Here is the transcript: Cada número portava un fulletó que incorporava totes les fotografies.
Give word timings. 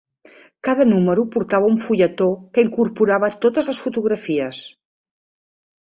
Cada 0.67 0.87
número 0.93 1.25
portava 1.35 1.69
un 1.73 1.77
fulletó 1.83 2.29
que 2.55 2.65
incorporava 2.69 3.31
totes 3.47 3.69
les 3.73 3.83
fotografies. 3.85 4.67